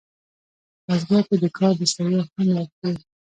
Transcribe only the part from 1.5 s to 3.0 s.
کار د ستړیا خوند ورکړي